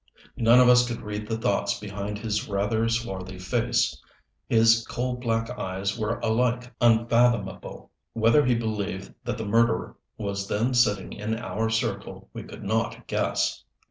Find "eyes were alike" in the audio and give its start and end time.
5.51-6.73